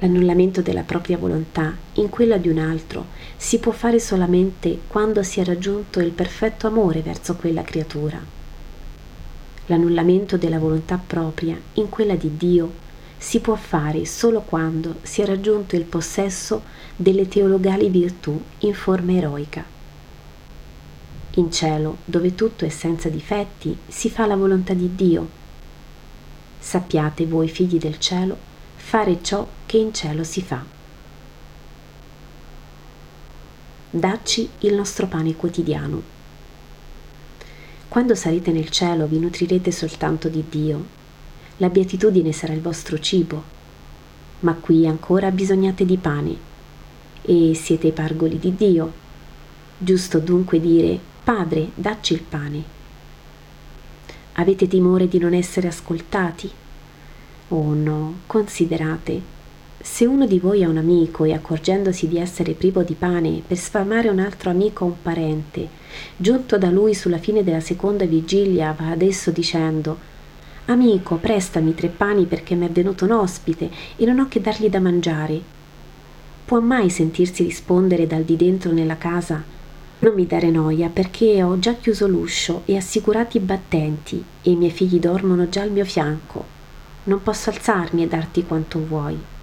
L'annullamento 0.00 0.62
della 0.62 0.82
propria 0.82 1.16
volontà 1.16 1.76
in 1.94 2.08
quella 2.08 2.38
di 2.38 2.48
un 2.48 2.58
altro 2.58 3.06
si 3.36 3.60
può 3.60 3.70
fare 3.70 4.00
solamente 4.00 4.80
quando 4.88 5.22
si 5.22 5.38
è 5.38 5.44
raggiunto 5.44 6.00
il 6.00 6.10
perfetto 6.10 6.66
amore 6.66 7.02
verso 7.02 7.36
quella 7.36 7.62
creatura. 7.62 8.34
L'annullamento 9.66 10.36
della 10.36 10.58
volontà 10.58 11.00
propria 11.04 11.58
in 11.74 11.88
quella 11.88 12.14
di 12.14 12.36
Dio 12.36 12.84
si 13.18 13.40
può 13.40 13.54
fare 13.56 14.04
solo 14.04 14.40
quando 14.42 14.96
si 15.02 15.22
è 15.22 15.26
raggiunto 15.26 15.74
il 15.74 15.84
possesso 15.84 16.62
delle 16.94 17.26
teologali 17.26 17.88
virtù 17.88 18.40
in 18.60 18.74
forma 18.74 19.12
eroica. 19.12 19.64
In 21.34 21.50
cielo, 21.50 21.98
dove 22.04 22.34
tutto 22.34 22.64
è 22.64 22.68
senza 22.68 23.08
difetti, 23.08 23.76
si 23.86 24.08
fa 24.08 24.26
la 24.26 24.36
volontà 24.36 24.72
di 24.74 24.94
Dio. 24.94 25.28
Sappiate 26.58 27.26
voi 27.26 27.48
figli 27.48 27.78
del 27.78 27.98
cielo 27.98 28.36
fare 28.76 29.22
ciò 29.22 29.46
che 29.66 29.78
in 29.78 29.92
cielo 29.92 30.22
si 30.22 30.42
fa. 30.42 30.64
Dacci 33.90 34.48
il 34.60 34.74
nostro 34.74 35.06
pane 35.08 35.34
quotidiano. 35.34 36.15
Quando 37.96 38.14
sarete 38.14 38.52
nel 38.52 38.68
cielo 38.68 39.06
vi 39.06 39.18
nutrirete 39.18 39.72
soltanto 39.72 40.28
di 40.28 40.44
Dio. 40.50 40.84
La 41.56 41.70
beatitudine 41.70 42.30
sarà 42.30 42.52
il 42.52 42.60
vostro 42.60 42.98
cibo. 42.98 43.42
Ma 44.40 44.52
qui 44.52 44.86
ancora 44.86 45.30
bisognate 45.30 45.86
di 45.86 45.96
pane. 45.96 46.36
E 47.22 47.54
siete 47.54 47.86
i 47.86 47.92
pargoli 47.92 48.38
di 48.38 48.54
Dio. 48.54 48.92
Giusto 49.78 50.18
dunque 50.18 50.60
dire, 50.60 51.00
Padre, 51.24 51.70
dacci 51.74 52.12
il 52.12 52.20
pane. 52.20 52.64
Avete 54.34 54.68
timore 54.68 55.08
di 55.08 55.16
non 55.16 55.32
essere 55.32 55.68
ascoltati? 55.68 56.50
Oh 57.48 57.72
no, 57.72 58.18
considerate, 58.26 59.22
se 59.88 60.04
uno 60.04 60.26
di 60.26 60.40
voi 60.40 60.64
ha 60.64 60.68
un 60.68 60.78
amico 60.78 61.24
e 61.24 61.32
accorgendosi 61.32 62.08
di 62.08 62.18
essere 62.18 62.52
privo 62.52 62.82
di 62.82 62.94
pane 62.94 63.40
per 63.46 63.56
sfamare 63.56 64.08
un 64.08 64.18
altro 64.18 64.50
amico 64.50 64.84
o 64.84 64.88
un 64.88 65.00
parente, 65.00 65.68
giunto 66.16 66.58
da 66.58 66.70
lui 66.70 66.92
sulla 66.92 67.18
fine 67.18 67.44
della 67.44 67.60
seconda 67.60 68.04
vigilia, 68.04 68.74
va 68.76 68.90
ad 68.90 69.00
esso 69.00 69.30
dicendo 69.30 69.96
Amico, 70.66 71.16
prestami 71.16 71.72
tre 71.74 71.88
pani 71.88 72.26
perché 72.26 72.56
mi 72.56 72.66
è 72.66 72.70
venuto 72.70 73.04
un 73.04 73.12
ospite 73.12 73.70
e 73.96 74.04
non 74.04 74.18
ho 74.18 74.26
che 74.28 74.40
dargli 74.40 74.68
da 74.68 74.80
mangiare. 74.80 75.40
Può 76.44 76.58
mai 76.58 76.90
sentirsi 76.90 77.44
rispondere 77.44 78.08
dal 78.08 78.24
di 78.24 78.36
dentro 78.36 78.72
nella 78.72 78.98
casa 78.98 79.42
non 80.00 80.14
mi 80.14 80.26
dare 80.26 80.50
noia 80.50 80.88
perché 80.88 81.42
ho 81.42 81.58
già 81.58 81.74
chiuso 81.74 82.06
l'uscio 82.06 82.62
e 82.66 82.76
assicurati 82.76 83.36
i 83.36 83.40
battenti 83.40 84.22
e 84.42 84.50
i 84.50 84.56
miei 84.56 84.72
figli 84.72 84.98
dormono 84.98 85.48
già 85.48 85.62
al 85.62 85.70
mio 85.70 85.84
fianco 85.84 86.44
non 87.04 87.22
posso 87.22 87.50
alzarmi 87.50 88.02
e 88.02 88.08
darti 88.08 88.44
quanto 88.44 88.84
vuoi. 88.84 89.34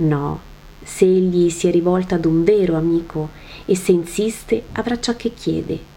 No, 0.00 0.40
se 0.82 1.04
egli 1.04 1.50
si 1.50 1.68
è 1.68 1.70
rivolto 1.70 2.14
ad 2.14 2.24
un 2.24 2.44
vero 2.44 2.76
amico 2.76 3.30
e 3.64 3.74
se 3.74 3.92
insiste 3.92 4.64
avrà 4.72 4.98
ciò 4.98 5.16
che 5.16 5.32
chiede. 5.34 5.88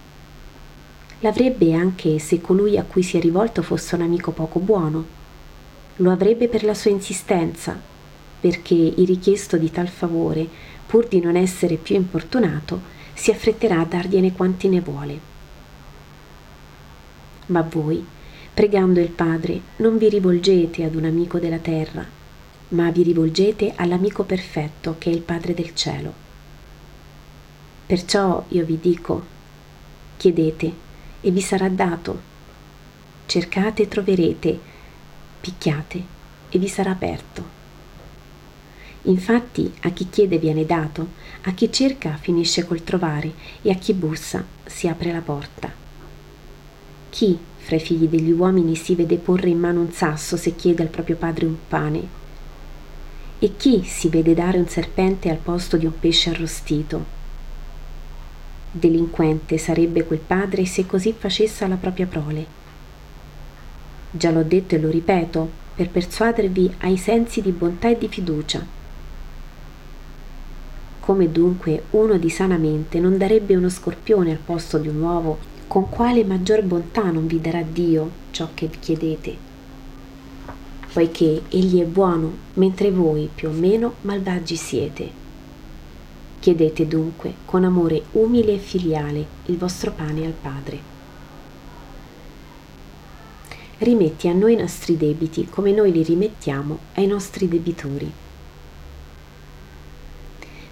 L'avrebbe 1.20 1.74
anche 1.74 2.20
se 2.20 2.42
colui 2.42 2.78
a 2.78 2.84
cui 2.84 3.02
si 3.02 3.18
è 3.18 3.22
rivolto 3.22 3.62
fosse 3.62 3.96
un 3.96 4.02
amico 4.02 4.32
poco 4.32 4.60
buono. 4.60 5.22
Lo 5.98 6.12
avrebbe 6.12 6.48
per 6.48 6.64
la 6.64 6.74
sua 6.74 6.92
insistenza, 6.92 7.80
perché 8.40 8.74
il 8.74 9.06
richiesto 9.06 9.58
di 9.58 9.72
tal 9.72 9.88
favore, 9.88 10.48
pur 10.86 11.08
di 11.08 11.22
non 11.22 11.36
essere 11.36 11.76
più 11.76 11.96
importunato, 11.96 12.82
si 13.14 13.32
affretterà 13.32 13.80
a 13.80 13.86
dargliene 13.86 14.34
quanti 14.34 14.68
ne 14.68 14.82
vuole. 14.82 15.20
Ma 17.48 17.62
voi, 17.62 18.06
Pregando 18.54 19.00
il 19.00 19.10
Padre, 19.10 19.60
non 19.78 19.98
vi 19.98 20.10
rivolgete 20.10 20.84
ad 20.84 20.94
un 20.94 21.06
amico 21.06 21.40
della 21.40 21.58
terra, 21.58 22.06
ma 22.70 22.90
vi 22.92 23.04
rivolgete 23.04 23.74
all'amico 23.76 24.24
perfetto 24.24 24.96
che 24.98 25.10
è 25.10 25.14
il 25.14 25.22
Padre 25.22 25.54
del 25.54 25.76
cielo. 25.76 26.14
Perciò 27.86 28.46
io 28.50 28.66
vi 28.66 28.80
dico, 28.80 29.24
chiedete 30.18 30.74
e 31.22 31.32
vi 31.32 31.42
sarà 31.42 31.70
dato, 31.70 32.22
cercate 33.26 33.84
e 33.84 33.88
troverete, 33.88 34.60
picchiate 35.42 36.04
e 36.50 36.58
vi 36.60 36.68
sarà 36.68 36.92
aperto. 36.92 37.62
Infatti 39.04 39.72
a 39.82 39.90
chi 39.90 40.08
chiede 40.10 40.38
viene 40.38 40.66
dato, 40.66 41.10
a 41.42 41.52
chi 41.52 41.72
cerca 41.72 42.16
finisce 42.16 42.66
col 42.66 42.84
trovare 42.84 43.34
e 43.62 43.70
a 43.70 43.76
chi 43.76 43.94
bussa 43.94 44.46
si 44.66 44.88
apre 44.88 45.12
la 45.12 45.20
porta. 45.20 45.72
Chi 47.10 47.38
fra 47.58 47.76
i 47.76 47.80
figli 47.80 48.08
degli 48.08 48.32
uomini 48.32 48.76
si 48.76 48.96
vede 48.96 49.18
porre 49.18 49.50
in 49.50 49.60
mano 49.60 49.82
un 49.82 49.92
sasso 49.92 50.38
se 50.38 50.56
chiede 50.56 50.84
al 50.84 50.90
proprio 50.90 51.18
padre 51.18 51.46
un 51.46 51.58
pane? 51.68 52.23
E 53.44 53.58
chi 53.58 53.84
si 53.84 54.08
vede 54.08 54.34
dare 54.34 54.58
un 54.58 54.70
serpente 54.70 55.30
al 55.30 55.36
posto 55.36 55.76
di 55.76 55.86
un 55.86 56.00
pesce 56.00 56.30
arrostito? 56.30 57.04
Delinquente 58.72 59.58
sarebbe 59.58 60.06
quel 60.06 60.22
padre 60.26 60.64
se 60.64 60.86
così 60.86 61.12
facesse 61.12 61.66
alla 61.66 61.76
propria 61.76 62.06
prole. 62.06 62.46
Già 64.12 64.32
l'ho 64.32 64.44
detto 64.44 64.76
e 64.76 64.80
lo 64.80 64.90
ripeto 64.90 65.50
per 65.76 65.90
persuadervi 65.90 66.76
ai 66.84 66.96
sensi 66.96 67.42
di 67.42 67.52
bontà 67.52 67.90
e 67.90 67.98
di 67.98 68.08
fiducia. 68.08 68.66
Come 71.02 71.30
dunque 71.30 71.84
uno 71.90 72.18
di 72.18 72.30
sana 72.30 72.56
mente 72.56 72.98
non 73.02 73.18
darebbe 73.18 73.58
uno 73.58 73.68
scorpione 73.68 74.32
al 74.32 74.38
posto 74.38 74.78
di 74.78 74.88
un 74.88 75.02
uovo 75.02 75.38
con 75.68 75.90
quale 75.90 76.24
maggior 76.24 76.64
bontà 76.64 77.12
non 77.12 77.28
vi 77.28 77.42
darà 77.42 77.62
Dio 77.62 78.10
ciò 78.32 78.48
che 78.54 78.70
chiedete? 78.70 79.52
Poiché 80.94 81.42
Egli 81.50 81.82
è 81.82 81.86
buono, 81.86 82.32
mentre 82.54 82.92
voi 82.92 83.28
più 83.34 83.50
o 83.50 83.52
meno 83.52 83.96
malvagi 84.02 84.56
siete. 84.56 85.10
Chiedete 86.40 86.88
dunque 86.88 87.34
con 87.46 87.64
amore 87.64 88.04
umile 88.12 88.54
e 88.54 88.58
filiale 88.60 89.26
il 89.46 89.58
vostro 89.58 89.92
pane 89.92 90.26
al 90.26 90.34
Padre. 90.40 90.92
Rimetti 93.80 94.28
a 94.28 94.34
noi 94.34 94.54
i 94.54 94.58
nostri 94.58 94.96
debiti 94.96 95.48
come 95.50 95.72
noi 95.72 95.92
li 95.92 96.04
rimettiamo 96.04 96.78
ai 96.94 97.08
nostri 97.08 97.48
debitori. 97.48 98.12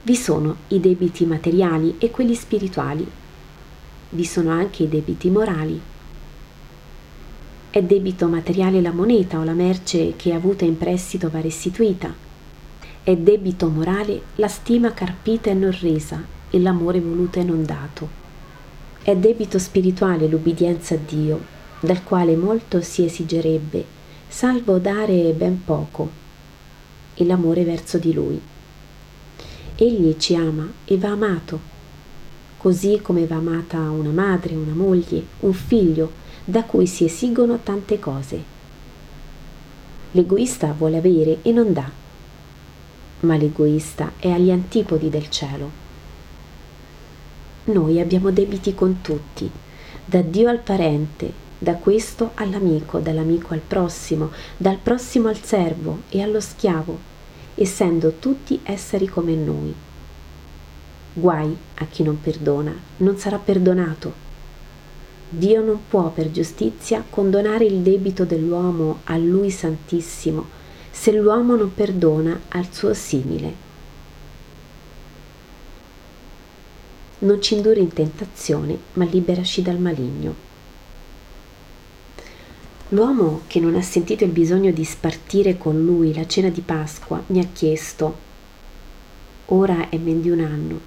Vi 0.03 0.15
sono 0.15 0.57
i 0.67 0.79
debiti 0.79 1.25
materiali 1.25 1.95
e 1.97 2.11
quelli 2.11 2.35
spirituali 2.35 3.09
vi 4.09 4.25
sono 4.25 4.51
anche 4.51 4.83
i 4.83 4.89
debiti 4.89 5.29
morali. 5.29 5.81
È 7.71 7.81
debito 7.81 8.27
materiale 8.27 8.81
la 8.81 8.91
moneta 8.91 9.39
o 9.39 9.45
la 9.45 9.53
merce 9.53 10.17
che 10.17 10.33
avuta 10.33 10.65
in 10.65 10.77
prestito 10.77 11.29
va 11.29 11.39
restituita. 11.39 12.13
È 13.01 13.15
debito 13.15 13.69
morale 13.69 14.23
la 14.35 14.49
stima 14.49 14.93
carpita 14.93 15.51
e 15.51 15.53
non 15.53 15.73
resa 15.79 16.21
e 16.49 16.59
l'amore 16.59 16.99
voluto 16.99 17.39
e 17.39 17.45
non 17.45 17.63
dato. 17.63 18.09
È 19.01 19.15
debito 19.15 19.57
spirituale 19.57 20.27
l'ubbidienza 20.27 20.95
a 20.95 20.97
Dio, 20.97 21.39
dal 21.79 22.03
quale 22.03 22.35
molto 22.35 22.81
si 22.81 23.05
esigerebbe, 23.05 23.85
salvo 24.27 24.77
dare 24.77 25.31
ben 25.31 25.63
poco, 25.63 26.09
e 27.13 27.23
l'amore 27.23 27.63
verso 27.63 27.97
di 27.97 28.11
Lui. 28.11 28.41
Egli 29.77 30.17
ci 30.17 30.35
ama 30.35 30.69
e 30.83 30.97
va 30.97 31.11
amato 31.11 31.71
così 32.61 32.99
come 33.01 33.25
va 33.25 33.37
amata 33.37 33.79
una 33.89 34.11
madre, 34.11 34.53
una 34.53 34.75
moglie, 34.75 35.25
un 35.39 35.51
figlio, 35.51 36.11
da 36.43 36.63
cui 36.63 36.87
si 36.87 37.05
esigono 37.05 37.59
tante 37.63 37.99
cose. 37.99 38.43
L'egoista 40.11 40.73
vuole 40.77 40.97
avere 40.97 41.39
e 41.41 41.51
non 41.51 41.71
dà, 41.73 41.89
ma 43.21 43.35
l'egoista 43.35 44.13
è 44.17 44.29
agli 44.29 44.51
antipodi 44.51 45.09
del 45.09 45.29
cielo. 45.29 45.69
Noi 47.65 47.99
abbiamo 47.99 48.31
debiti 48.31 48.73
con 48.73 49.01
tutti, 49.01 49.49
da 50.03 50.21
Dio 50.21 50.49
al 50.49 50.59
parente, 50.59 51.31
da 51.57 51.75
questo 51.75 52.31
all'amico, 52.33 52.99
dall'amico 52.99 53.53
al 53.53 53.59
prossimo, 53.59 54.31
dal 54.57 54.77
prossimo 54.77 55.27
al 55.27 55.41
servo 55.43 56.01
e 56.09 56.21
allo 56.21 56.39
schiavo, 56.39 56.97
essendo 57.53 58.13
tutti 58.17 58.59
esseri 58.63 59.07
come 59.07 59.35
noi. 59.35 59.73
Guai 61.13 61.55
a 61.75 61.85
chi 61.85 62.01
non 62.01 62.19
perdona, 62.19 62.73
non 62.97 63.17
sarà 63.17 63.37
perdonato. 63.37 64.20
Dio 65.33 65.61
non 65.61 65.83
può 65.87 66.09
per 66.09 66.29
giustizia 66.29 67.05
condonare 67.09 67.63
il 67.63 67.77
debito 67.77 68.25
dell'uomo 68.25 68.99
a 69.05 69.15
lui 69.15 69.49
santissimo 69.49 70.59
se 70.91 71.13
l'uomo 71.13 71.55
non 71.55 71.73
perdona 71.73 72.37
al 72.49 72.67
suo 72.69 72.93
simile. 72.93 73.69
Non 77.19 77.41
ci 77.41 77.53
indurre 77.53 77.79
in 77.79 77.93
tentazione, 77.93 78.77
ma 78.93 79.05
liberaci 79.05 79.61
dal 79.61 79.79
maligno. 79.79 80.35
L'uomo 82.89 83.43
che 83.47 83.61
non 83.61 83.75
ha 83.75 83.81
sentito 83.81 84.25
il 84.25 84.31
bisogno 84.31 84.71
di 84.71 84.83
spartire 84.83 85.57
con 85.57 85.81
lui 85.81 86.13
la 86.13 86.27
cena 86.27 86.49
di 86.49 86.59
Pasqua 86.59 87.23
mi 87.27 87.39
ha 87.39 87.47
chiesto, 87.53 88.17
ora 89.45 89.87
è 89.87 89.97
men 89.97 90.21
di 90.21 90.29
un 90.29 90.41
anno, 90.41 90.79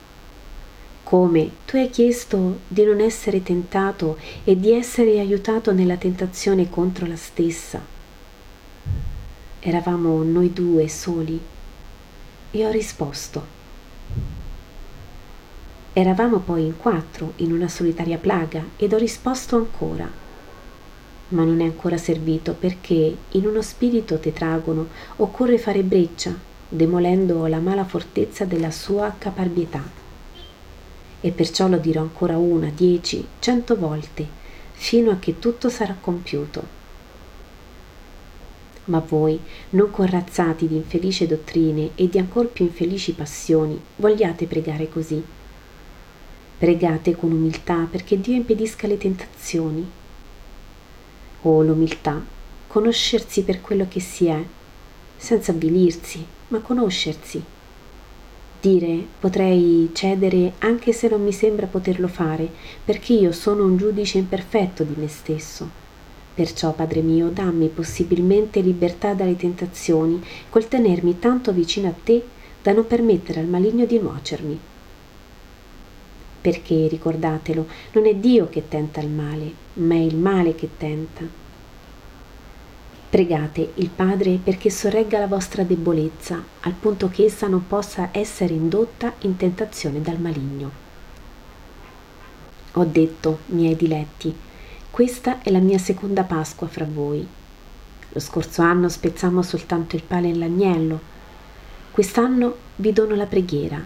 come 1.15 1.51
tu 1.65 1.77
hai 1.77 1.91
chiesto 1.91 2.59
di 2.67 2.83
non 2.83 2.99
essere 2.99 3.41
tentato 3.41 4.19
e 4.43 4.59
di 4.59 4.73
essere 4.73 5.21
aiutato 5.21 5.71
nella 5.73 5.95
tentazione 5.95 6.69
contro 6.69 7.07
la 7.07 7.15
stessa. 7.15 7.81
Eravamo 9.61 10.25
noi 10.25 10.53
due 10.53 10.89
soli 10.89 11.41
e 12.51 12.67
ho 12.67 12.71
risposto. 12.73 13.47
Eravamo 15.93 16.39
poi 16.39 16.65
in 16.65 16.77
quattro 16.77 17.35
in 17.37 17.53
una 17.53 17.69
solitaria 17.69 18.19
plaga 18.19 18.65
ed 18.75 18.93
ho 18.93 18.99
risposto 18.99 19.55
ancora. 19.55 20.11
Ma 21.29 21.45
non 21.45 21.61
è 21.61 21.65
ancora 21.65 21.97
servito 21.97 22.57
perché 22.59 23.17
in 23.31 23.47
uno 23.47 23.63
spirito 23.63 24.19
tetragono 24.19 24.89
occorre 25.19 25.59
fare 25.59 25.85
breccia, 25.85 26.37
demolendo 26.69 27.47
la 27.47 27.61
mala 27.61 27.85
fortezza 27.85 28.45
della 28.45 28.73
sua 28.73 29.15
caparbietà. 29.17 30.03
E 31.25 31.31
perciò 31.31 31.69
lo 31.69 31.79
dirò 31.79 32.03
ancora 32.03 32.37
una, 32.37 32.69
dieci, 32.69 33.27
cento 33.39 33.77
volte, 33.77 34.27
fino 34.73 35.11
a 35.11 35.17
che 35.17 35.39
tutto 35.39 35.71
sarà 35.71 35.97
compiuto 35.99 36.83
ma 38.87 38.99
voi, 38.99 39.41
non 39.71 39.91
corazzati 39.91 40.67
di 40.67 40.77
infelici 40.77 41.27
dottrine 41.27 41.91
e 41.95 42.09
di 42.09 42.19
ancor 42.19 42.49
più 42.49 42.67
infelici 42.67 43.13
passioni, 43.13 43.81
vogliate 43.97 44.47
pregare 44.47 44.89
così. 44.89 45.23
Pregate 46.59 47.17
con 47.17 47.33
umiltà 47.33 47.87
perché 47.91 48.21
Dio 48.21 48.35
impedisca 48.35 48.87
le 48.87 48.99
tentazioni. 48.99 49.91
Oh, 51.43 51.63
l'umiltà, 51.63 52.23
conoscersi 52.67 53.43
per 53.43 53.61
quello 53.61 53.87
che 53.89 54.01
si 54.01 54.27
è, 54.27 54.43
senza 55.17 55.53
avvilirsi, 55.53 56.25
ma 56.49 56.61
conoscersi. 56.61 57.43
Dire 58.65 59.05
potrei 59.21 59.91
cedere 59.93 60.55
anche 60.61 60.93
se 60.93 61.09
non 61.09 61.23
mi 61.23 61.33
sembra 61.33 61.67
poterlo 61.67 62.09
fare, 62.09 62.49
perché 62.83 63.13
io 63.13 63.31
sono 63.33 63.65
un 63.65 63.77
giudice 63.77 64.17
imperfetto 64.17 64.85
di 64.85 64.95
me 64.97 65.09
stesso 65.09 65.83
Perciò, 66.35 66.73
Padre 66.73 67.01
mio, 67.01 67.29
dammi 67.29 67.69
possibilmente 67.69 68.61
libertà 68.61 69.15
dalle 69.15 69.37
tentazioni, 69.37 70.21
col 70.51 70.67
tenermi 70.67 71.21
tanto 71.21 71.53
vicino 71.53 71.89
a 71.89 71.95
te 72.03 72.25
da 72.61 72.73
non 72.73 72.89
permettere 72.89 73.39
al 73.39 73.47
maligno 73.47 73.85
di 73.85 74.01
nuocermi. 74.01 74.59
Perché, 76.41 76.89
ricordatelo, 76.89 77.67
non 77.93 78.07
è 78.07 78.17
Dio 78.17 78.49
che 78.49 78.67
tenta 78.67 79.01
il 79.01 79.11
male, 79.11 79.53
ma 79.75 79.95
è 79.95 79.99
il 79.99 80.17
male 80.17 80.57
che 80.57 80.71
tenta. 80.77 81.44
Pregate 83.15 83.75
il 83.75 83.91
Padre 83.91 84.41
perché 84.43 84.71
sorregga 84.71 85.21
la 85.21 85.29
vostra 85.29 85.63
debolezza, 85.63 86.43
al 86.63 86.73
punto 86.73 87.09
che 87.09 87.27
essa 87.27 87.47
non 87.47 87.65
possa 87.69 88.09
essere 88.11 88.55
indotta 88.55 89.13
in 89.21 89.37
tentazione 89.37 90.01
dal 90.01 90.19
maligno. 90.19 90.69
Ho 92.73 92.85
detto, 92.85 93.39
miei 93.47 93.77
diletti, 93.77 94.35
questa 94.91 95.43
è 95.43 95.53
la 95.53 95.61
mia 95.61 95.79
seconda 95.79 96.25
Pasqua 96.25 96.67
fra 96.67 96.89
voi. 96.93 97.25
Lo 98.09 98.19
scorso 98.19 98.63
anno 98.63 98.89
spezzammo 98.89 99.43
soltanto 99.43 99.95
il 99.95 100.03
pane 100.03 100.31
e 100.31 100.35
l'agnello. 100.35 101.01
Quest'anno 101.93 102.57
vi 102.75 102.93
dono 102.93 103.15
la 103.15 103.27
preghiera. 103.27 103.81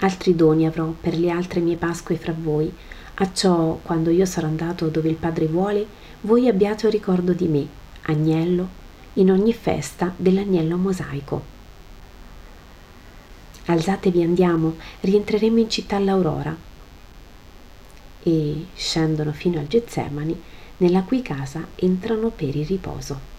Altri 0.00 0.34
doni 0.34 0.66
avrò 0.66 0.92
per 1.00 1.16
le 1.16 1.30
altre 1.30 1.60
mie 1.60 1.76
Pasque 1.76 2.16
fra 2.16 2.34
voi, 2.36 2.74
acciò 3.20 3.78
quando 3.82 4.10
io 4.10 4.24
sarò 4.24 4.46
andato 4.46 4.88
dove 4.88 5.08
il 5.08 5.16
Padre 5.16 5.46
vuole, 5.46 5.86
voi 6.22 6.48
abbiate 6.48 6.88
ricordo 6.90 7.32
di 7.32 7.46
me, 7.46 7.66
agnello, 8.02 8.68
in 9.14 9.30
ogni 9.30 9.52
festa 9.52 10.12
dell'agnello 10.16 10.76
mosaico. 10.76 11.56
Alzatevi 13.66 14.22
andiamo, 14.22 14.76
rientreremo 15.00 15.58
in 15.58 15.68
città 15.68 15.96
all'aurora 15.96 16.56
e 18.22 18.66
scendono 18.74 19.32
fino 19.32 19.58
al 19.58 19.66
Getsemani, 19.66 20.40
nella 20.78 21.02
cui 21.02 21.22
casa 21.22 21.66
entrano 21.74 22.30
per 22.30 22.54
il 22.54 22.66
riposo. 22.66 23.37